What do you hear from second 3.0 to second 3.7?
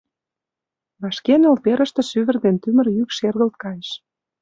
шергылт